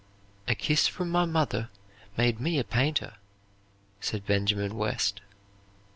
[0.47, 1.69] "A kiss from my mother
[2.17, 3.17] made me a painter,"
[3.99, 5.21] said Benjamin West.